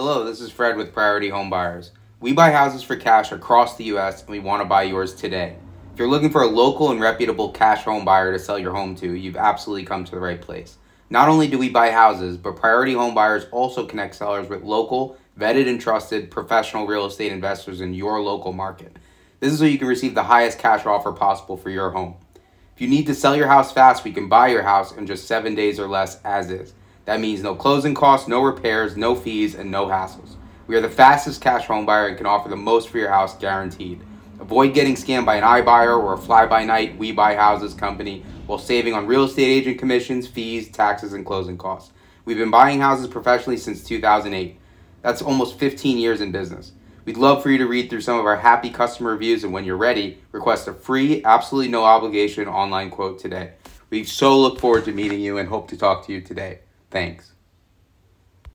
Hello, 0.00 0.22
this 0.22 0.40
is 0.40 0.52
Fred 0.52 0.76
with 0.76 0.92
Priority 0.92 1.28
Home 1.28 1.50
Buyers. 1.50 1.90
We 2.20 2.32
buy 2.32 2.52
houses 2.52 2.84
for 2.84 2.94
cash 2.94 3.32
across 3.32 3.76
the 3.76 3.82
U.S. 3.86 4.20
and 4.20 4.30
we 4.30 4.38
want 4.38 4.62
to 4.62 4.64
buy 4.64 4.84
yours 4.84 5.12
today. 5.12 5.56
If 5.92 5.98
you're 5.98 6.06
looking 6.06 6.30
for 6.30 6.42
a 6.42 6.46
local 6.46 6.92
and 6.92 7.00
reputable 7.00 7.50
cash 7.50 7.82
home 7.82 8.04
buyer 8.04 8.30
to 8.30 8.38
sell 8.38 8.60
your 8.60 8.72
home 8.72 8.94
to, 8.94 9.12
you've 9.12 9.36
absolutely 9.36 9.84
come 9.84 10.04
to 10.04 10.12
the 10.12 10.20
right 10.20 10.40
place. 10.40 10.78
Not 11.10 11.28
only 11.28 11.48
do 11.48 11.58
we 11.58 11.68
buy 11.68 11.90
houses, 11.90 12.36
but 12.36 12.54
Priority 12.54 12.92
Home 12.92 13.12
Buyers 13.12 13.46
also 13.50 13.86
connect 13.86 14.14
sellers 14.14 14.48
with 14.48 14.62
local, 14.62 15.18
vetted, 15.36 15.68
and 15.68 15.80
trusted 15.80 16.30
professional 16.30 16.86
real 16.86 17.06
estate 17.06 17.32
investors 17.32 17.80
in 17.80 17.92
your 17.92 18.20
local 18.22 18.52
market. 18.52 18.96
This 19.40 19.52
is 19.52 19.58
so 19.58 19.64
you 19.64 19.78
can 19.78 19.88
receive 19.88 20.14
the 20.14 20.22
highest 20.22 20.60
cash 20.60 20.86
offer 20.86 21.10
possible 21.10 21.56
for 21.56 21.70
your 21.70 21.90
home. 21.90 22.14
If 22.76 22.80
you 22.80 22.86
need 22.86 23.08
to 23.08 23.16
sell 23.16 23.34
your 23.34 23.48
house 23.48 23.72
fast, 23.72 24.04
we 24.04 24.12
can 24.12 24.28
buy 24.28 24.46
your 24.46 24.62
house 24.62 24.92
in 24.92 25.08
just 25.08 25.26
seven 25.26 25.56
days 25.56 25.80
or 25.80 25.88
less 25.88 26.22
as 26.22 26.52
is. 26.52 26.72
That 27.08 27.20
means 27.20 27.42
no 27.42 27.54
closing 27.54 27.94
costs, 27.94 28.28
no 28.28 28.42
repairs, 28.42 28.94
no 28.94 29.14
fees, 29.14 29.54
and 29.54 29.70
no 29.70 29.86
hassles. 29.86 30.36
We 30.66 30.76
are 30.76 30.82
the 30.82 30.90
fastest 30.90 31.40
cash 31.40 31.64
home 31.64 31.86
buyer 31.86 32.06
and 32.06 32.18
can 32.18 32.26
offer 32.26 32.50
the 32.50 32.56
most 32.56 32.90
for 32.90 32.98
your 32.98 33.08
house 33.08 33.34
guaranteed. 33.38 34.02
Avoid 34.40 34.74
getting 34.74 34.94
scammed 34.94 35.24
by 35.24 35.36
an 35.36 35.42
iBuyer 35.42 35.98
or 35.98 36.12
a 36.12 36.18
fly 36.18 36.44
by 36.44 36.66
night 36.66 36.98
We 36.98 37.12
Buy 37.12 37.34
Houses 37.34 37.72
company 37.72 38.26
while 38.44 38.58
saving 38.58 38.92
on 38.92 39.06
real 39.06 39.24
estate 39.24 39.48
agent 39.48 39.78
commissions, 39.78 40.26
fees, 40.26 40.70
taxes, 40.70 41.14
and 41.14 41.24
closing 41.24 41.56
costs. 41.56 41.94
We've 42.26 42.36
been 42.36 42.50
buying 42.50 42.78
houses 42.78 43.06
professionally 43.06 43.56
since 43.56 43.82
2008. 43.84 44.60
That's 45.00 45.22
almost 45.22 45.58
15 45.58 45.96
years 45.96 46.20
in 46.20 46.30
business. 46.30 46.72
We'd 47.06 47.16
love 47.16 47.42
for 47.42 47.50
you 47.50 47.56
to 47.56 47.66
read 47.66 47.88
through 47.88 48.02
some 48.02 48.20
of 48.20 48.26
our 48.26 48.36
happy 48.36 48.68
customer 48.68 49.12
reviews, 49.12 49.44
and 49.44 49.52
when 49.54 49.64
you're 49.64 49.78
ready, 49.78 50.18
request 50.30 50.68
a 50.68 50.74
free, 50.74 51.24
absolutely 51.24 51.70
no 51.70 51.84
obligation 51.84 52.48
online 52.48 52.90
quote 52.90 53.18
today. 53.18 53.52
We 53.88 54.04
so 54.04 54.38
look 54.38 54.60
forward 54.60 54.84
to 54.84 54.92
meeting 54.92 55.22
you 55.22 55.38
and 55.38 55.48
hope 55.48 55.68
to 55.68 55.76
talk 55.78 56.04
to 56.04 56.12
you 56.12 56.20
today. 56.20 56.58
Thanks. 56.90 57.32